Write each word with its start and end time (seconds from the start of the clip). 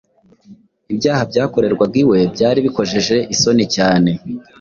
Ibyaha 0.91 1.23
byakorerwaga 1.31 1.95
iwe 2.03 2.19
byari 2.33 2.59
bikojeje 2.65 3.17
isoni 3.33 3.65
cyane 3.75 4.11